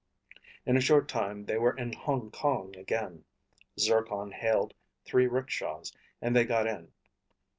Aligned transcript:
In 0.65 0.75
a 0.77 0.81
short 0.81 1.07
time 1.07 1.45
they 1.45 1.59
were 1.59 1.77
in 1.77 1.93
Hong 1.93 2.31
Kong 2.31 2.75
again. 2.75 3.23
Zircon 3.79 4.31
hailed 4.31 4.73
three 5.05 5.27
rickshaws 5.27 5.93
and 6.23 6.35
they 6.35 6.43
got 6.43 6.65
in. 6.65 6.91